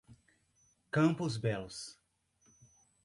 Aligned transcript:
Campos 0.89 1.37
Belos 1.37 2.01